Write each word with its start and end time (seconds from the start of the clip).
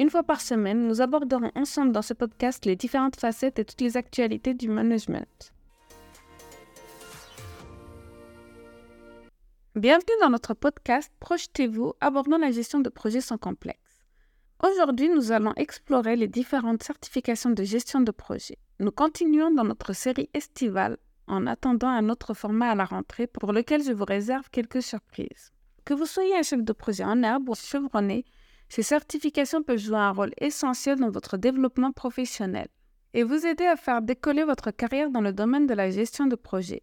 Une 0.00 0.08
fois 0.08 0.22
par 0.22 0.40
semaine, 0.40 0.88
nous 0.88 1.02
aborderons 1.02 1.52
ensemble 1.54 1.92
dans 1.92 2.00
ce 2.00 2.14
podcast 2.14 2.64
les 2.64 2.74
différentes 2.74 3.20
facettes 3.20 3.58
et 3.58 3.66
toutes 3.66 3.82
les 3.82 3.98
actualités 3.98 4.54
du 4.54 4.66
management. 4.66 5.52
Bienvenue 9.74 10.14
dans 10.22 10.30
notre 10.30 10.54
podcast 10.54 11.12
Projetez-vous, 11.20 11.92
abordant 12.00 12.38
la 12.38 12.50
gestion 12.50 12.80
de 12.80 12.88
projets 12.88 13.20
sans 13.20 13.36
complexe. 13.36 14.06
Aujourd'hui, 14.64 15.10
nous 15.10 15.32
allons 15.32 15.52
explorer 15.56 16.16
les 16.16 16.28
différentes 16.28 16.82
certifications 16.82 17.50
de 17.50 17.62
gestion 17.62 18.00
de 18.00 18.10
projet. 18.10 18.56
Nous 18.78 18.92
continuons 18.92 19.50
dans 19.50 19.64
notre 19.64 19.92
série 19.92 20.30
estivale 20.32 20.96
en 21.26 21.46
attendant 21.46 21.88
un 21.88 22.08
autre 22.08 22.32
format 22.32 22.70
à 22.70 22.74
la 22.74 22.86
rentrée 22.86 23.26
pour 23.26 23.52
lequel 23.52 23.84
je 23.84 23.92
vous 23.92 24.06
réserve 24.06 24.48
quelques 24.48 24.82
surprises. 24.82 25.52
Que 25.84 25.92
vous 25.92 26.06
soyez 26.06 26.38
un 26.38 26.42
chef 26.42 26.62
de 26.62 26.72
projet 26.72 27.04
en 27.04 27.22
herbe 27.22 27.50
ou 27.50 27.54
chevronné, 27.54 28.24
ces 28.70 28.84
certifications 28.84 29.64
peuvent 29.64 29.78
jouer 29.78 29.98
un 29.98 30.12
rôle 30.12 30.32
essentiel 30.40 30.98
dans 30.98 31.10
votre 31.10 31.36
développement 31.36 31.90
professionnel 31.90 32.68
et 33.14 33.24
vous 33.24 33.44
aider 33.44 33.66
à 33.66 33.76
faire 33.76 34.00
décoller 34.00 34.44
votre 34.44 34.70
carrière 34.70 35.10
dans 35.10 35.20
le 35.20 35.32
domaine 35.32 35.66
de 35.66 35.74
la 35.74 35.90
gestion 35.90 36.26
de 36.26 36.36
projet. 36.36 36.82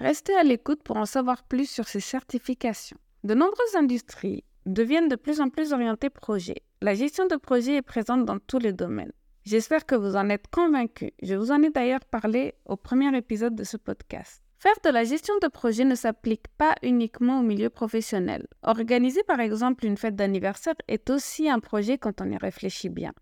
Restez 0.00 0.34
à 0.34 0.42
l'écoute 0.42 0.82
pour 0.82 0.96
en 0.96 1.04
savoir 1.04 1.44
plus 1.44 1.68
sur 1.68 1.86
ces 1.86 2.00
certifications. 2.00 2.96
De 3.24 3.34
nombreuses 3.34 3.76
industries 3.76 4.42
deviennent 4.64 5.08
de 5.08 5.16
plus 5.16 5.40
en 5.40 5.50
plus 5.50 5.74
orientées 5.74 6.10
projet. 6.10 6.62
La 6.80 6.94
gestion 6.94 7.26
de 7.26 7.36
projet 7.36 7.76
est 7.76 7.82
présente 7.82 8.24
dans 8.24 8.38
tous 8.38 8.58
les 8.58 8.72
domaines. 8.72 9.12
J'espère 9.44 9.84
que 9.84 9.94
vous 9.94 10.16
en 10.16 10.30
êtes 10.30 10.48
convaincus. 10.50 11.10
Je 11.22 11.34
vous 11.34 11.50
en 11.50 11.62
ai 11.62 11.70
d'ailleurs 11.70 12.04
parlé 12.04 12.54
au 12.64 12.76
premier 12.76 13.14
épisode 13.16 13.54
de 13.54 13.64
ce 13.64 13.76
podcast. 13.76 14.41
Faire 14.62 14.78
de 14.84 14.90
la 14.90 15.02
gestion 15.02 15.34
de 15.42 15.48
projet 15.48 15.84
ne 15.84 15.96
s'applique 15.96 16.46
pas 16.56 16.76
uniquement 16.84 17.40
au 17.40 17.42
milieu 17.42 17.68
professionnel. 17.68 18.46
Organiser 18.62 19.24
par 19.24 19.40
exemple 19.40 19.84
une 19.84 19.96
fête 19.96 20.14
d'anniversaire 20.14 20.76
est 20.86 21.10
aussi 21.10 21.50
un 21.50 21.58
projet 21.58 21.98
quand 21.98 22.20
on 22.20 22.30
y 22.30 22.36
réfléchit 22.36 22.88
bien. 22.88 23.12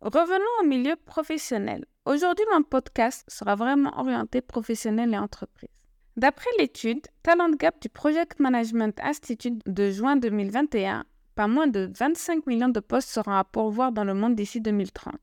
Revenons 0.00 0.62
au 0.62 0.66
milieu 0.66 0.96
professionnel. 0.96 1.84
Aujourd'hui, 2.06 2.46
mon 2.50 2.62
podcast 2.62 3.26
sera 3.28 3.56
vraiment 3.56 3.92
orienté 4.00 4.40
professionnel 4.40 5.12
et 5.12 5.18
entreprise. 5.18 5.68
D'après 6.16 6.48
l'étude 6.58 7.06
Talent 7.22 7.50
Gap 7.50 7.78
du 7.82 7.90
Project 7.90 8.40
Management 8.40 8.98
Institute 9.02 9.60
de 9.66 9.90
juin 9.90 10.16
2021, 10.16 11.04
pas 11.34 11.46
moins 11.46 11.66
de 11.66 11.90
25 11.94 12.46
millions 12.46 12.70
de 12.70 12.80
postes 12.80 13.10
seront 13.10 13.32
à 13.32 13.44
pourvoir 13.44 13.92
dans 13.92 14.04
le 14.04 14.14
monde 14.14 14.34
d'ici 14.34 14.62
2030, 14.62 15.14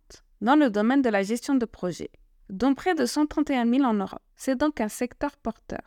dans 0.41 0.55
le 0.55 0.69
domaine 0.69 1.01
de 1.01 1.09
la 1.09 1.23
gestion 1.23 1.55
de 1.55 1.65
projet 1.65 2.11
dont 2.49 2.75
près 2.75 2.95
de 2.95 3.05
131 3.05 3.69
000 3.69 3.83
en 3.83 3.93
Europe. 3.93 4.21
C'est 4.35 4.57
donc 4.57 4.81
un 4.81 4.89
secteur 4.89 5.35
porteur. 5.37 5.81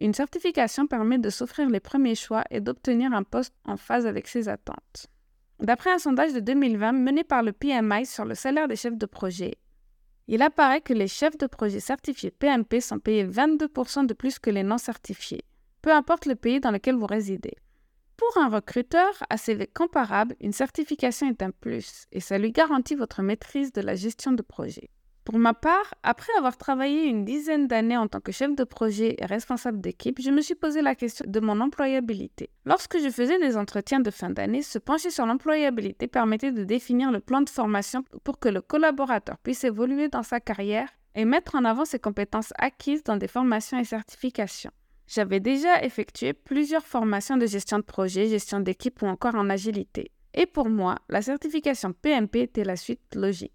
Une 0.00 0.14
certification 0.14 0.86
permet 0.86 1.18
de 1.18 1.30
s'offrir 1.30 1.68
les 1.68 1.80
premiers 1.80 2.14
choix 2.14 2.44
et 2.50 2.60
d'obtenir 2.60 3.12
un 3.12 3.24
poste 3.24 3.54
en 3.64 3.76
phase 3.76 4.06
avec 4.06 4.28
ses 4.28 4.48
attentes. 4.48 5.06
D'après 5.60 5.90
un 5.90 5.98
sondage 5.98 6.32
de 6.32 6.40
2020 6.40 6.92
mené 6.92 7.24
par 7.24 7.42
le 7.42 7.52
PMI 7.52 8.06
sur 8.06 8.24
le 8.24 8.36
salaire 8.36 8.68
des 8.68 8.76
chefs 8.76 8.96
de 8.96 9.06
projet, 9.06 9.58
il 10.28 10.42
apparaît 10.42 10.82
que 10.82 10.92
les 10.92 11.08
chefs 11.08 11.38
de 11.38 11.46
projet 11.46 11.80
certifiés 11.80 12.30
PMP 12.30 12.80
sont 12.80 13.00
payés 13.00 13.26
22% 13.26 14.06
de 14.06 14.14
plus 14.14 14.38
que 14.38 14.50
les 14.50 14.62
non 14.62 14.78
certifiés, 14.78 15.42
peu 15.82 15.92
importe 15.92 16.26
le 16.26 16.36
pays 16.36 16.60
dans 16.60 16.70
lequel 16.70 16.94
vous 16.94 17.06
résidez. 17.06 17.56
Pour 18.16 18.42
un 18.42 18.48
recruteur 18.48 19.10
à 19.30 19.36
CV 19.36 19.66
comparable, 19.66 20.36
une 20.40 20.52
certification 20.52 21.28
est 21.28 21.42
un 21.42 21.50
plus 21.50 22.06
et 22.12 22.20
ça 22.20 22.36
lui 22.36 22.52
garantit 22.52 22.94
votre 22.94 23.22
maîtrise 23.22 23.72
de 23.72 23.80
la 23.80 23.94
gestion 23.94 24.32
de 24.32 24.42
projet. 24.42 24.90
Pour 25.28 25.38
ma 25.38 25.52
part, 25.52 25.92
après 26.02 26.32
avoir 26.38 26.56
travaillé 26.56 27.04
une 27.04 27.26
dizaine 27.26 27.66
d'années 27.66 27.98
en 27.98 28.08
tant 28.08 28.18
que 28.18 28.32
chef 28.32 28.56
de 28.56 28.64
projet 28.64 29.14
et 29.18 29.26
responsable 29.26 29.78
d'équipe, 29.78 30.22
je 30.22 30.30
me 30.30 30.40
suis 30.40 30.54
posé 30.54 30.80
la 30.80 30.94
question 30.94 31.26
de 31.28 31.38
mon 31.38 31.60
employabilité. 31.60 32.48
Lorsque 32.64 32.98
je 32.98 33.10
faisais 33.10 33.38
des 33.38 33.58
entretiens 33.58 34.00
de 34.00 34.10
fin 34.10 34.30
d'année, 34.30 34.62
se 34.62 34.78
pencher 34.78 35.10
sur 35.10 35.26
l'employabilité 35.26 36.06
permettait 36.06 36.50
de 36.50 36.64
définir 36.64 37.12
le 37.12 37.20
plan 37.20 37.42
de 37.42 37.50
formation 37.50 38.04
pour 38.24 38.38
que 38.38 38.48
le 38.48 38.62
collaborateur 38.62 39.36
puisse 39.36 39.64
évoluer 39.64 40.08
dans 40.08 40.22
sa 40.22 40.40
carrière 40.40 40.88
et 41.14 41.26
mettre 41.26 41.56
en 41.56 41.66
avant 41.66 41.84
ses 41.84 41.98
compétences 41.98 42.54
acquises 42.56 43.04
dans 43.04 43.18
des 43.18 43.28
formations 43.28 43.78
et 43.78 43.84
certifications. 43.84 44.72
J'avais 45.06 45.40
déjà 45.40 45.84
effectué 45.84 46.32
plusieurs 46.32 46.86
formations 46.86 47.36
de 47.36 47.44
gestion 47.44 47.76
de 47.76 47.84
projet, 47.84 48.28
gestion 48.28 48.60
d'équipe 48.60 49.02
ou 49.02 49.06
encore 49.06 49.34
en 49.34 49.50
agilité. 49.50 50.10
Et 50.32 50.46
pour 50.46 50.70
moi, 50.70 50.96
la 51.10 51.20
certification 51.20 51.92
PMP 51.92 52.36
était 52.36 52.64
la 52.64 52.76
suite 52.76 53.14
logique. 53.14 53.52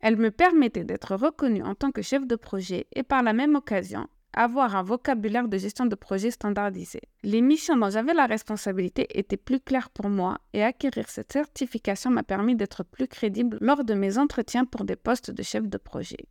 Elle 0.00 0.16
me 0.16 0.30
permettait 0.30 0.84
d'être 0.84 1.14
reconnue 1.14 1.62
en 1.62 1.74
tant 1.74 1.92
que 1.92 2.02
chef 2.02 2.26
de 2.26 2.36
projet 2.36 2.86
et 2.94 3.02
par 3.02 3.22
la 3.22 3.32
même 3.32 3.54
occasion 3.54 4.08
avoir 4.32 4.76
un 4.76 4.82
vocabulaire 4.82 5.48
de 5.48 5.58
gestion 5.58 5.86
de 5.86 5.94
projet 5.94 6.30
standardisé. 6.30 7.00
Les 7.22 7.40
missions 7.40 7.76
dont 7.76 7.90
j'avais 7.90 8.14
la 8.14 8.26
responsabilité 8.26 9.06
étaient 9.18 9.36
plus 9.36 9.60
claires 9.60 9.90
pour 9.90 10.08
moi 10.08 10.38
et 10.52 10.62
acquérir 10.62 11.08
cette 11.08 11.32
certification 11.32 12.10
m'a 12.10 12.22
permis 12.22 12.54
d'être 12.54 12.84
plus 12.84 13.08
crédible 13.08 13.58
lors 13.60 13.84
de 13.84 13.94
mes 13.94 14.18
entretiens 14.18 14.64
pour 14.64 14.84
des 14.84 14.96
postes 14.96 15.30
de 15.30 15.42
chef 15.42 15.68
de 15.68 15.78
projet. 15.78 16.28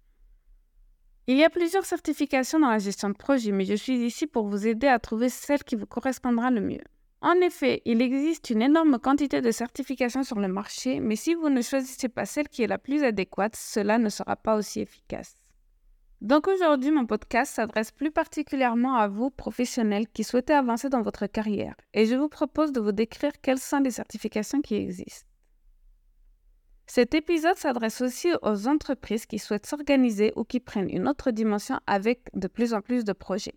Il 1.28 1.38
y 1.38 1.44
a 1.44 1.50
plusieurs 1.50 1.86
certifications 1.86 2.60
dans 2.60 2.72
la 2.72 2.80
gestion 2.80 3.10
de 3.10 3.16
projet, 3.18 3.52
mais 3.52 3.66
je 3.66 3.76
suis 3.76 3.98
ici 4.04 4.26
pour 4.26 4.48
vous 4.48 4.66
aider 4.66 4.88
à 4.88 4.98
trouver 4.98 5.30
celle 5.30 5.64
qui 5.64 5.76
vous 5.76 5.86
correspondra 5.86 6.50
le 6.50 6.62
mieux. 6.62 6.82
En 7.22 7.34
effet, 7.42 7.82
il 7.84 8.02
existe 8.02 8.50
une 8.50 8.62
énorme 8.62 8.98
quantité 8.98 9.42
de 9.42 9.52
certifications 9.52 10.24
sur 10.24 10.40
le 10.40 10.48
marché, 10.48 11.02
mais 11.02 11.18
si 11.18 11.34
vous 11.34 11.50
ne 11.50 11.62
choisissez 11.62 12.08
pas 12.08 12.26
celle 12.26 12.48
qui 12.48 12.64
est 12.64 12.68
la 12.68 12.78
plus 12.78 13.04
adéquate, 13.04 13.58
cela 13.58 13.98
ne 13.98 14.08
sera 14.08 14.38
pas 14.38 14.56
aussi 14.56 14.80
efficace. 14.80 15.36
Donc 16.22 16.48
aujourd'hui, 16.48 16.92
mon 16.92 17.06
podcast 17.06 17.54
s'adresse 17.54 17.92
plus 17.92 18.12
particulièrement 18.12 18.96
à 18.96 19.08
vous, 19.08 19.30
professionnels, 19.32 20.08
qui 20.08 20.24
souhaitez 20.24 20.54
avancer 20.54 20.90
dans 20.90 21.02
votre 21.02 21.28
carrière, 21.28 21.76
et 21.94 22.06
je 22.06 22.16
vous 22.16 22.30
propose 22.30 22.72
de 22.72 22.80
vous 22.80 22.94
décrire 22.94 23.32
quelles 23.42 23.60
sont 23.60 23.80
les 23.80 23.92
certifications 23.92 24.62
qui 24.62 24.76
existent. 24.76 25.28
Cet 26.88 27.14
épisode 27.14 27.58
s'adresse 27.58 28.02
aussi 28.02 28.30
aux 28.42 28.68
entreprises 28.68 29.26
qui 29.26 29.40
souhaitent 29.40 29.68
s'organiser 29.68 30.34
ou 30.36 30.44
qui 30.44 30.60
prennent 30.60 30.90
une 30.90 31.08
autre 31.08 31.32
dimension 31.32 31.80
avec 31.86 32.30
de 32.34 32.48
plus 32.48 32.74
en 32.74 32.82
plus 32.82 33.04
de 33.04 33.14
projets. 33.14 33.56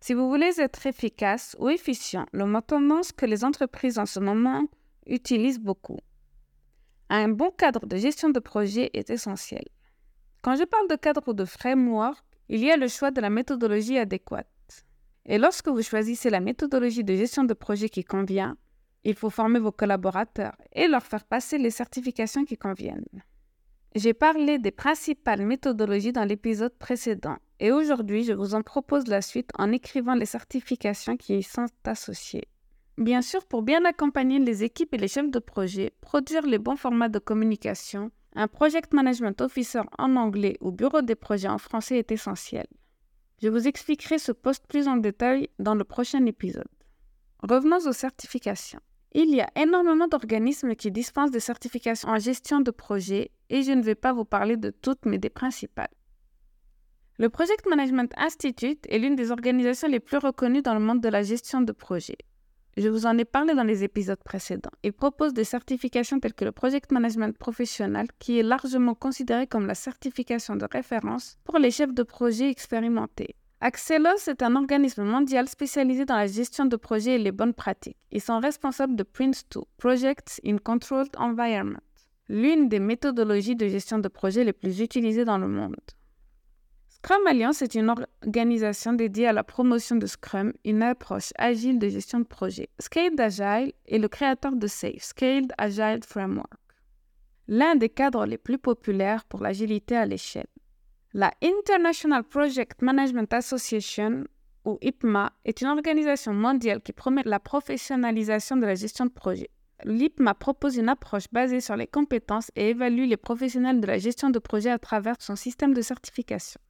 Si 0.00 0.14
vous 0.14 0.28
voulez 0.28 0.58
être 0.58 0.86
efficace 0.86 1.54
ou 1.58 1.68
efficient, 1.68 2.26
le 2.32 2.46
mot 2.46 2.62
tendance 2.62 3.12
que 3.12 3.26
les 3.26 3.44
entreprises 3.44 3.98
en 3.98 4.06
ce 4.06 4.18
moment 4.18 4.64
utilisent 5.06 5.60
beaucoup. 5.60 5.98
Un 7.10 7.28
bon 7.28 7.50
cadre 7.50 7.86
de 7.86 7.96
gestion 7.96 8.30
de 8.30 8.40
projet 8.40 8.90
est 8.94 9.10
essentiel. 9.10 9.64
Quand 10.42 10.56
je 10.56 10.64
parle 10.64 10.88
de 10.88 10.96
cadre 10.96 11.22
ou 11.26 11.34
de 11.34 11.44
framework, 11.44 12.24
il 12.48 12.64
y 12.64 12.70
a 12.70 12.78
le 12.78 12.88
choix 12.88 13.10
de 13.10 13.20
la 13.20 13.28
méthodologie 13.28 13.98
adéquate. 13.98 14.46
Et 15.26 15.36
lorsque 15.36 15.68
vous 15.68 15.82
choisissez 15.82 16.30
la 16.30 16.40
méthodologie 16.40 17.04
de 17.04 17.14
gestion 17.14 17.44
de 17.44 17.52
projet 17.52 17.90
qui 17.90 18.04
convient, 18.04 18.56
il 19.04 19.14
faut 19.14 19.30
former 19.30 19.58
vos 19.58 19.72
collaborateurs 19.72 20.56
et 20.72 20.88
leur 20.88 21.02
faire 21.02 21.24
passer 21.24 21.58
les 21.58 21.70
certifications 21.70 22.44
qui 22.44 22.56
conviennent. 22.56 23.04
J'ai 23.94 24.14
parlé 24.14 24.58
des 24.58 24.70
principales 24.70 25.44
méthodologies 25.44 26.12
dans 26.12 26.24
l'épisode 26.24 26.76
précédent 26.78 27.36
et 27.60 27.70
aujourd'hui 27.70 28.24
je 28.24 28.32
vous 28.32 28.54
en 28.54 28.62
propose 28.62 29.06
la 29.06 29.22
suite 29.22 29.50
en 29.56 29.70
écrivant 29.70 30.14
les 30.14 30.26
certifications 30.26 31.16
qui 31.16 31.38
y 31.38 31.42
sont 31.42 31.66
associées. 31.84 32.48
Bien 32.98 33.22
sûr, 33.22 33.44
pour 33.46 33.62
bien 33.62 33.84
accompagner 33.84 34.38
les 34.38 34.64
équipes 34.64 34.92
et 34.94 34.98
les 34.98 35.08
chefs 35.08 35.30
de 35.30 35.38
projet, 35.38 35.92
produire 36.00 36.44
les 36.46 36.58
bons 36.58 36.76
formats 36.76 37.08
de 37.08 37.18
communication, 37.18 38.10
un 38.34 38.48
Project 38.48 38.92
Management 38.92 39.40
Officer 39.40 39.82
en 39.98 40.16
anglais 40.16 40.56
ou 40.60 40.72
bureau 40.72 41.02
des 41.02 41.14
projets 41.14 41.48
en 41.48 41.58
français 41.58 41.98
est 41.98 42.12
essentiel. 42.12 42.66
Je 43.42 43.48
vous 43.48 43.66
expliquerai 43.66 44.18
ce 44.18 44.32
poste 44.32 44.66
plus 44.66 44.86
en 44.86 44.96
détail 44.96 45.48
dans 45.58 45.74
le 45.74 45.84
prochain 45.84 46.24
épisode. 46.26 46.68
Revenons 47.42 47.86
aux 47.86 47.92
certifications. 47.92 48.80
Il 49.12 49.34
y 49.34 49.40
a 49.40 49.48
énormément 49.56 50.06
d'organismes 50.06 50.74
qui 50.74 50.90
dispensent 50.90 51.32
des 51.32 51.40
certifications 51.40 52.10
en 52.10 52.18
gestion 52.18 52.60
de 52.60 52.70
projet 52.70 53.30
et 53.48 53.62
je 53.62 53.72
ne 53.72 53.82
vais 53.82 53.94
pas 53.94 54.12
vous 54.12 54.26
parler 54.26 54.56
de 54.56 54.70
toutes 54.70 55.06
mais 55.06 55.18
des 55.18 55.30
principales. 55.30 55.88
Le 57.20 57.28
Project 57.28 57.66
Management 57.68 58.10
Institute 58.16 58.86
est 58.88 58.98
l'une 58.98 59.14
des 59.14 59.30
organisations 59.30 59.88
les 59.88 60.00
plus 60.00 60.16
reconnues 60.16 60.62
dans 60.62 60.72
le 60.72 60.80
monde 60.80 61.02
de 61.02 61.08
la 61.10 61.22
gestion 61.22 61.60
de 61.60 61.70
projet. 61.70 62.16
Je 62.78 62.88
vous 62.88 63.04
en 63.04 63.18
ai 63.18 63.26
parlé 63.26 63.52
dans 63.52 63.62
les 63.62 63.84
épisodes 63.84 64.24
précédents. 64.24 64.70
Il 64.82 64.94
propose 64.94 65.34
des 65.34 65.44
certifications 65.44 66.18
telles 66.18 66.32
que 66.32 66.46
le 66.46 66.52
Project 66.52 66.90
Management 66.92 67.36
Professionnel, 67.36 68.06
qui 68.18 68.38
est 68.38 68.42
largement 68.42 68.94
considéré 68.94 69.46
comme 69.46 69.66
la 69.66 69.74
certification 69.74 70.56
de 70.56 70.66
référence 70.72 71.36
pour 71.44 71.58
les 71.58 71.70
chefs 71.70 71.92
de 71.92 72.02
projet 72.02 72.48
expérimentés. 72.48 73.34
Axelos 73.60 74.26
est 74.26 74.42
un 74.42 74.56
organisme 74.56 75.04
mondial 75.04 75.46
spécialisé 75.46 76.06
dans 76.06 76.16
la 76.16 76.26
gestion 76.26 76.64
de 76.64 76.76
projets 76.76 77.16
et 77.16 77.18
les 77.18 77.32
bonnes 77.32 77.52
pratiques. 77.52 77.98
Ils 78.12 78.22
sont 78.22 78.40
responsables 78.40 78.96
de 78.96 79.04
Prince2, 79.04 79.64
Projects 79.76 80.40
in 80.46 80.56
Controlled 80.56 81.14
Environment. 81.18 81.82
l'une 82.30 82.70
des 82.70 82.78
méthodologies 82.78 83.56
de 83.56 83.68
gestion 83.68 83.98
de 83.98 84.08
projet 84.08 84.42
les 84.42 84.54
plus 84.54 84.80
utilisées 84.80 85.26
dans 85.26 85.36
le 85.36 85.48
monde. 85.48 85.76
Scrum 87.02 87.26
Alliance 87.26 87.62
est 87.62 87.74
une 87.74 87.88
organisation 87.88 88.92
dédiée 88.92 89.26
à 89.26 89.32
la 89.32 89.42
promotion 89.42 89.96
de 89.96 90.06
Scrum, 90.06 90.52
une 90.66 90.82
approche 90.82 91.32
agile 91.38 91.78
de 91.78 91.88
gestion 91.88 92.20
de 92.20 92.24
projet. 92.24 92.68
Scaled 92.78 93.18
Agile 93.18 93.72
est 93.88 93.98
le 93.98 94.06
créateur 94.06 94.54
de 94.54 94.66
SAFE, 94.66 95.02
Scaled 95.02 95.50
Agile 95.56 96.04
Framework, 96.06 96.52
l'un 97.48 97.74
des 97.74 97.88
cadres 97.88 98.26
les 98.26 98.36
plus 98.36 98.58
populaires 98.58 99.24
pour 99.24 99.40
l'agilité 99.40 99.96
à 99.96 100.04
l'échelle. 100.04 100.46
La 101.14 101.32
International 101.42 102.22
Project 102.22 102.82
Management 102.82 103.32
Association, 103.32 104.24
ou 104.66 104.78
IPMA, 104.82 105.32
est 105.46 105.62
une 105.62 105.68
organisation 105.68 106.34
mondiale 106.34 106.82
qui 106.82 106.92
promet 106.92 107.22
la 107.24 107.40
professionnalisation 107.40 108.58
de 108.58 108.66
la 108.66 108.74
gestion 108.74 109.06
de 109.06 109.10
projet. 109.10 109.48
L'IPMA 109.84 110.34
propose 110.34 110.76
une 110.76 110.90
approche 110.90 111.24
basée 111.32 111.62
sur 111.62 111.76
les 111.76 111.86
compétences 111.86 112.50
et 112.56 112.68
évalue 112.68 113.08
les 113.08 113.16
professionnels 113.16 113.80
de 113.80 113.86
la 113.86 113.96
gestion 113.96 114.28
de 114.28 114.38
projet 114.38 114.70
à 114.70 114.78
travers 114.78 115.16
son 115.18 115.34
système 115.34 115.72
de 115.72 115.80
certification. 115.80 116.60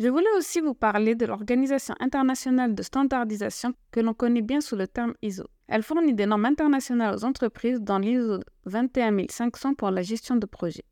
Je 0.00 0.08
voulais 0.08 0.32
aussi 0.38 0.60
vous 0.60 0.72
parler 0.72 1.14
de 1.14 1.26
l'Organisation 1.26 1.94
internationale 2.00 2.74
de 2.74 2.82
standardisation 2.82 3.74
que 3.90 4.00
l'on 4.00 4.14
connaît 4.14 4.40
bien 4.40 4.62
sous 4.62 4.74
le 4.74 4.88
terme 4.88 5.12
ISO. 5.20 5.44
Elle 5.68 5.82
fournit 5.82 6.14
des 6.14 6.24
normes 6.24 6.46
internationales 6.46 7.14
aux 7.14 7.24
entreprises 7.26 7.82
dans 7.82 7.98
l'ISO 7.98 8.40
21500 8.64 9.74
pour 9.74 9.90
la 9.90 10.00
gestion 10.00 10.36
de 10.36 10.46
projet. 10.46 10.84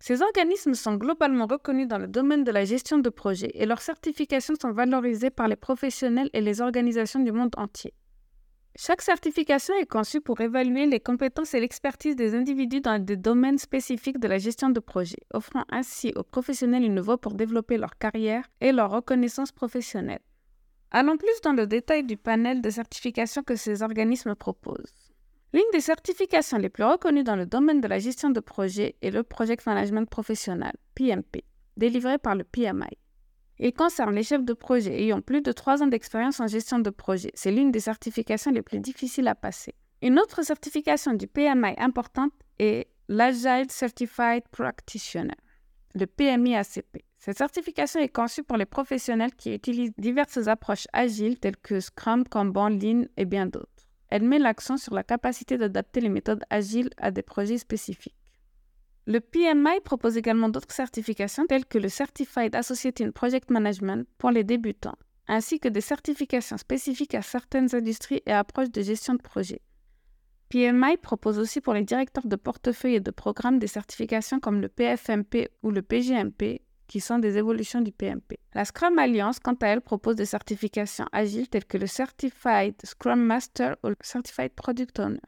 Ces 0.00 0.22
organismes 0.22 0.74
sont 0.74 0.96
globalement 0.96 1.46
reconnus 1.46 1.86
dans 1.86 1.98
le 1.98 2.08
domaine 2.08 2.42
de 2.42 2.50
la 2.50 2.64
gestion 2.64 2.98
de 2.98 3.10
projet 3.10 3.52
et 3.54 3.64
leurs 3.64 3.80
certifications 3.80 4.54
sont 4.60 4.72
valorisées 4.72 5.30
par 5.30 5.46
les 5.46 5.54
professionnels 5.54 6.30
et 6.32 6.40
les 6.40 6.60
organisations 6.60 7.20
du 7.20 7.30
monde 7.30 7.54
entier. 7.58 7.94
Chaque 8.76 9.02
certification 9.02 9.74
est 9.74 9.86
conçue 9.86 10.20
pour 10.20 10.40
évaluer 10.40 10.86
les 10.86 11.00
compétences 11.00 11.54
et 11.54 11.60
l'expertise 11.60 12.16
des 12.16 12.34
individus 12.34 12.80
dans 12.80 13.04
des 13.04 13.16
domaines 13.16 13.58
spécifiques 13.58 14.20
de 14.20 14.28
la 14.28 14.38
gestion 14.38 14.70
de 14.70 14.80
projet, 14.80 15.18
offrant 15.34 15.64
ainsi 15.70 16.12
aux 16.16 16.22
professionnels 16.22 16.84
une 16.84 17.00
voie 17.00 17.18
pour 17.18 17.34
développer 17.34 17.76
leur 17.76 17.98
carrière 17.98 18.44
et 18.60 18.72
leur 18.72 18.90
reconnaissance 18.90 19.52
professionnelle. 19.52 20.20
Allons 20.92 21.16
plus 21.16 21.40
dans 21.42 21.52
le 21.52 21.66
détail 21.66 22.04
du 22.04 22.16
panel 22.16 22.62
de 22.62 22.70
certifications 22.70 23.42
que 23.42 23.56
ces 23.56 23.82
organismes 23.82 24.34
proposent. 24.34 25.10
L'une 25.52 25.62
des 25.72 25.80
certifications 25.80 26.58
les 26.58 26.68
plus 26.68 26.84
reconnues 26.84 27.24
dans 27.24 27.36
le 27.36 27.46
domaine 27.46 27.80
de 27.80 27.88
la 27.88 27.98
gestion 27.98 28.30
de 28.30 28.40
projet 28.40 28.94
est 29.02 29.10
le 29.10 29.24
Project 29.24 29.66
Management 29.66 30.08
Professionnel, 30.08 30.72
PMP, 30.94 31.44
délivré 31.76 32.18
par 32.18 32.36
le 32.36 32.44
PMI. 32.44 32.96
Il 33.62 33.74
concerne 33.74 34.14
les 34.14 34.22
chefs 34.22 34.42
de 34.42 34.54
projet 34.54 35.02
ayant 35.02 35.20
plus 35.20 35.42
de 35.42 35.52
trois 35.52 35.82
ans 35.82 35.86
d'expérience 35.86 36.40
en 36.40 36.46
gestion 36.46 36.78
de 36.78 36.88
projet. 36.88 37.30
C'est 37.34 37.52
l'une 37.52 37.70
des 37.70 37.80
certifications 37.80 38.50
les 38.50 38.62
plus 38.62 38.78
difficiles 38.78 39.28
à 39.28 39.34
passer. 39.34 39.74
Une 40.00 40.18
autre 40.18 40.42
certification 40.42 41.12
du 41.12 41.26
PMI 41.26 41.74
importante 41.76 42.32
est 42.58 42.88
l'Agile 43.08 43.66
Certified 43.68 44.44
Practitioner, 44.50 45.34
le 45.94 46.06
PMI-ACP. 46.06 47.04
Cette 47.18 47.36
certification 47.36 48.00
est 48.00 48.08
conçue 48.08 48.42
pour 48.42 48.56
les 48.56 48.64
professionnels 48.64 49.34
qui 49.34 49.52
utilisent 49.52 49.92
diverses 49.98 50.48
approches 50.48 50.86
agiles 50.94 51.38
telles 51.38 51.58
que 51.58 51.80
Scrum, 51.80 52.26
Kanban, 52.26 52.70
Lean 52.70 53.04
et 53.18 53.26
bien 53.26 53.44
d'autres. 53.44 53.68
Elle 54.08 54.22
met 54.22 54.38
l'accent 54.38 54.78
sur 54.78 54.94
la 54.94 55.04
capacité 55.04 55.58
d'adapter 55.58 56.00
les 56.00 56.08
méthodes 56.08 56.44
agiles 56.48 56.88
à 56.96 57.10
des 57.10 57.22
projets 57.22 57.58
spécifiques. 57.58 58.16
Le 59.06 59.20
PMI 59.20 59.80
propose 59.84 60.16
également 60.16 60.48
d'autres 60.48 60.72
certifications 60.72 61.46
telles 61.46 61.64
que 61.64 61.78
le 61.78 61.88
Certified 61.88 62.54
Associate 62.54 63.00
in 63.00 63.10
Project 63.10 63.50
Management 63.50 64.06
pour 64.18 64.30
les 64.30 64.44
débutants, 64.44 64.96
ainsi 65.26 65.58
que 65.58 65.68
des 65.68 65.80
certifications 65.80 66.58
spécifiques 66.58 67.14
à 67.14 67.22
certaines 67.22 67.74
industries 67.74 68.22
et 68.26 68.32
approches 68.32 68.70
de 68.70 68.82
gestion 68.82 69.14
de 69.14 69.22
projet. 69.22 69.62
PMI 70.50 70.96
propose 70.96 71.38
aussi 71.38 71.60
pour 71.60 71.74
les 71.74 71.84
directeurs 71.84 72.26
de 72.26 72.36
portefeuille 72.36 72.96
et 72.96 73.00
de 73.00 73.12
programmes 73.12 73.58
des 73.58 73.68
certifications 73.68 74.40
comme 74.40 74.60
le 74.60 74.68
PFMP 74.68 75.48
ou 75.62 75.70
le 75.70 75.80
PGMP, 75.80 76.60
qui 76.88 76.98
sont 76.98 77.20
des 77.20 77.38
évolutions 77.38 77.80
du 77.80 77.92
PMP. 77.92 78.40
La 78.52 78.64
Scrum 78.64 78.98
Alliance, 78.98 79.38
quant 79.38 79.54
à 79.62 79.68
elle, 79.68 79.80
propose 79.80 80.16
des 80.16 80.24
certifications 80.26 81.06
agiles 81.12 81.48
telles 81.48 81.64
que 81.64 81.78
le 81.78 81.86
Certified 81.86 82.74
Scrum 82.84 83.22
Master 83.22 83.76
ou 83.84 83.88
le 83.88 83.96
Certified 84.00 84.52
Product 84.52 84.98
Owner. 84.98 85.20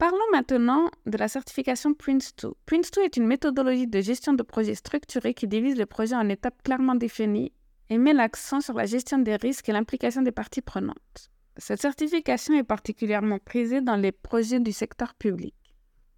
Parlons 0.00 0.30
maintenant 0.32 0.90
de 1.04 1.18
la 1.18 1.28
certification 1.28 1.92
Prince2. 1.92 2.54
Prince2 2.66 3.02
est 3.04 3.18
une 3.18 3.26
méthodologie 3.26 3.86
de 3.86 4.00
gestion 4.00 4.32
de 4.32 4.42
projet 4.42 4.74
structurée 4.74 5.34
qui 5.34 5.46
divise 5.46 5.76
les 5.76 5.84
projets 5.84 6.14
en 6.16 6.26
étapes 6.30 6.62
clairement 6.62 6.94
définies 6.94 7.52
et 7.90 7.98
met 7.98 8.14
l'accent 8.14 8.62
sur 8.62 8.72
la 8.72 8.86
gestion 8.86 9.18
des 9.18 9.36
risques 9.36 9.68
et 9.68 9.72
l'implication 9.72 10.22
des 10.22 10.32
parties 10.32 10.62
prenantes. 10.62 11.28
Cette 11.58 11.82
certification 11.82 12.54
est 12.54 12.62
particulièrement 12.62 13.38
prisée 13.44 13.82
dans 13.82 13.96
les 13.96 14.10
projets 14.10 14.58
du 14.58 14.72
secteur 14.72 15.12
public. 15.12 15.54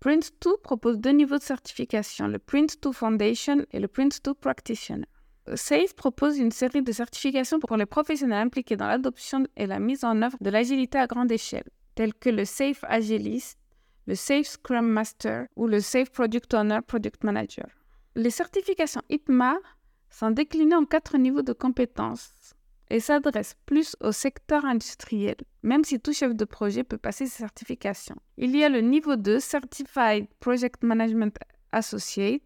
Prince2 0.00 0.61
propose 0.62 1.00
deux 1.00 1.11
niveaux 1.11 1.38
de 1.38 1.43
certification, 1.43 2.29
le 2.29 2.38
Prince2 2.38 2.93
Foundation 2.93 3.67
et 3.73 3.81
le 3.81 3.88
Prince2 3.88 4.34
Practitioner. 4.34 5.08
SAFE 5.56 5.96
propose 5.96 6.38
une 6.38 6.52
série 6.52 6.82
de 6.82 6.93
certifications 6.93 7.58
pour 7.58 7.76
les 7.76 7.87
professionnels 7.87 8.46
impliqués 8.46 8.76
dans 8.76 8.87
l'adoption 8.87 9.44
et 9.56 9.67
la 9.67 9.81
mise 9.81 10.05
en 10.05 10.23
œuvre 10.23 10.38
de 10.40 10.50
l'agilité 10.50 10.99
à 10.99 11.08
grande 11.08 11.32
échelle, 11.32 11.69
telles 11.96 12.14
que 12.14 12.31
le 12.31 12.44
SAFE 12.44 12.84
Agilist, 12.84 13.58
le 14.06 14.14
Safe 14.14 14.46
Scrum 14.46 14.87
Master 14.87 15.46
ou 15.56 15.66
le 15.66 15.81
Safe 15.81 16.10
Product 16.10 16.52
Owner 16.54 16.81
Product 16.87 17.22
Manager. 17.25 17.66
Les 18.14 18.31
certifications 18.31 19.02
IPMA 19.08 19.56
sont 20.10 20.31
déclinées 20.31 20.75
en 20.75 20.84
quatre 20.84 21.16
niveaux 21.16 21.43
de 21.43 21.52
compétences 21.52 22.34
et 22.90 23.00
s'adressent 23.00 23.56
plus 23.64 23.96
au 24.00 24.12
secteur 24.12 24.64
industriel, 24.64 25.37
même 25.62 25.84
si 25.84 25.99
tout 25.99 26.12
chef 26.12 26.34
de 26.34 26.44
projet 26.44 26.84
peut 26.84 26.99
passer 26.99 27.26
ces 27.26 27.38
certifications. 27.38 28.16
Il 28.37 28.54
y 28.54 28.64
a 28.64 28.69
le 28.69 28.81
niveau 28.81 29.16
2, 29.16 29.40
Certified 29.40 30.26
Project 30.40 30.82
Management 30.82 31.38
Associate, 31.72 32.43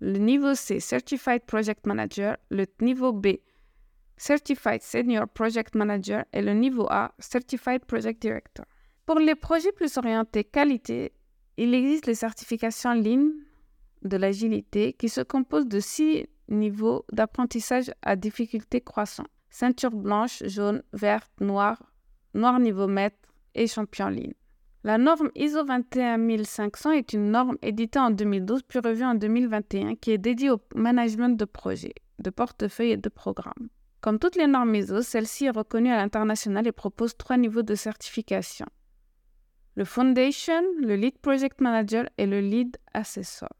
le 0.00 0.18
niveau 0.18 0.54
C, 0.54 0.80
Certified 0.80 1.42
Project 1.46 1.86
Manager, 1.86 2.36
le 2.50 2.66
niveau 2.80 3.12
B, 3.12 3.36
Certified 4.16 4.82
Senior 4.82 5.28
Project 5.28 5.74
Manager 5.74 6.24
et 6.32 6.42
le 6.42 6.52
niveau 6.52 6.86
A, 6.90 7.14
Certified 7.18 7.84
Project 7.84 8.20
Director. 8.20 8.64
Pour 9.06 9.20
les 9.20 9.36
projets 9.36 9.70
plus 9.70 9.98
orientés 9.98 10.42
qualité, 10.42 11.12
il 11.56 11.72
existe 11.74 12.06
les 12.06 12.16
certifications 12.16 12.92
Lean 12.92 13.30
de 14.02 14.16
l'agilité 14.16 14.94
qui 14.94 15.08
se 15.08 15.20
composent 15.20 15.68
de 15.68 15.78
six 15.78 16.26
niveaux 16.48 17.04
d'apprentissage 17.12 17.92
à 18.02 18.16
difficulté 18.16 18.80
croissante. 18.80 19.28
Ceinture 19.48 19.92
blanche, 19.92 20.42
jaune, 20.46 20.82
verte, 20.92 21.30
noire, 21.40 21.80
noir 22.34 22.58
niveau 22.58 22.88
maître 22.88 23.16
et 23.54 23.68
champion 23.68 24.08
Lean. 24.08 24.32
La 24.82 24.98
norme 24.98 25.30
ISO 25.36 25.62
21500 25.64 26.90
est 26.90 27.12
une 27.12 27.30
norme 27.30 27.58
éditée 27.62 28.00
en 28.00 28.10
2012 28.10 28.62
puis 28.64 28.80
revue 28.80 29.04
en 29.04 29.14
2021 29.14 29.94
qui 29.94 30.10
est 30.10 30.18
dédiée 30.18 30.50
au 30.50 30.60
management 30.74 31.38
de 31.38 31.44
projets, 31.44 31.94
de 32.18 32.30
portefeuilles 32.30 32.92
et 32.92 32.96
de 32.96 33.08
programmes. 33.08 33.68
Comme 34.00 34.18
toutes 34.18 34.34
les 34.34 34.48
normes 34.48 34.74
ISO, 34.74 35.00
celle-ci 35.02 35.46
est 35.46 35.50
reconnue 35.50 35.92
à 35.92 35.96
l'international 35.96 36.66
et 36.66 36.72
propose 36.72 37.16
trois 37.16 37.36
niveaux 37.36 37.62
de 37.62 37.76
certification 37.76 38.66
le 39.76 39.84
Foundation, 39.84 40.62
le 40.80 40.96
Lead 40.96 41.18
Project 41.18 41.60
Manager 41.60 42.08
et 42.16 42.24
le 42.24 42.40
Lead 42.40 42.78
Assessor. 42.94 43.50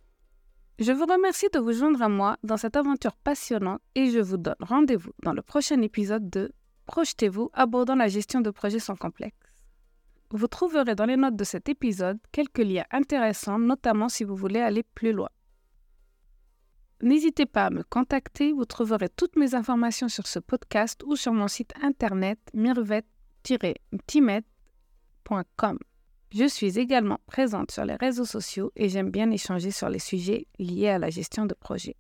Je 0.79 0.93
vous 0.93 1.07
remercie 1.07 1.49
de 1.53 1.59
vous 1.59 1.73
joindre 1.73 2.03
à 2.03 2.09
moi 2.09 2.37
dans 2.45 2.57
cette 2.57 2.77
aventure 2.77 3.17
passionnante 3.17 3.81
et 3.97 4.11
je 4.11 4.21
vous 4.21 4.37
donne 4.37 4.55
rendez-vous 4.61 5.13
dans 5.25 5.33
le 5.33 5.43
prochain 5.43 5.83
épisode 5.83 6.31
de 6.31 6.53
Projetez-vous 6.87 7.51
abordant 7.53 7.97
la 7.97 8.09
gestion 8.09 8.41
de 8.41 8.51
projets 8.51 8.79
sans 8.79 8.97
complexe. 8.97 9.37
Vous 10.31 10.47
trouverez 10.47 10.95
dans 10.95 11.05
les 11.05 11.17
notes 11.17 11.37
de 11.37 11.45
cet 11.45 11.69
épisode 11.69 12.19
quelques 12.33 12.59
liens 12.59 12.85
intéressants, 12.91 13.59
notamment 13.59 14.09
si 14.09 14.25
vous 14.25 14.37
voulez 14.37 14.61
aller 14.61 14.83
plus 14.83 15.13
loin. 15.13 15.29
N'hésitez 17.03 17.45
pas 17.45 17.67
à 17.67 17.71
me 17.71 17.83
contacter, 17.83 18.53
vous 18.53 18.65
trouverez 18.65 19.09
toutes 19.09 19.37
mes 19.37 19.55
informations 19.55 20.09
sur 20.09 20.27
ce 20.27 20.39
podcast 20.39 21.03
ou 21.05 21.17
sur 21.17 21.33
mon 21.33 21.49
site 21.49 21.75
internet 21.83 22.39
Je 26.31 26.47
suis 26.47 26.79
également 26.79 27.21
présente 27.27 27.71
sur 27.71 27.85
les 27.85 27.97
réseaux 27.97 28.27
sociaux 28.27 28.71
et 28.77 28.89
j'aime 28.89 29.11
bien 29.11 29.31
échanger 29.31 29.71
sur 29.71 29.89
les 29.89 29.99
sujets 29.99 30.47
liés 30.59 30.89
à 30.89 30.99
la 30.99 31.09
gestion 31.11 31.47
de 31.47 31.55
projets. 31.55 31.97